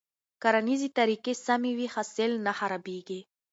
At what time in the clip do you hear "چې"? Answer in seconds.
1.37-1.41